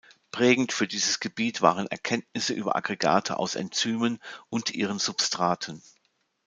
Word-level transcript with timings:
Prägend 0.31 0.71
für 0.71 0.87
dieses 0.87 1.19
Gebiet 1.19 1.61
waren 1.61 1.85
Erkenntnisse 1.85 2.53
über 2.55 2.75
Aggregate 2.75 3.37
aus 3.37 3.53
Enzymen 3.53 4.17
und 4.49 4.71
ihren 4.73 4.97
Substraten. 4.97 5.83